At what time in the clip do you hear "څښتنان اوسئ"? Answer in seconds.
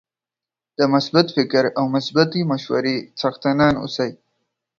3.19-4.11